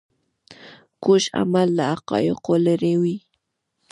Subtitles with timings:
[1.03, 3.17] کوږ عمل له حقایقو لیرې وي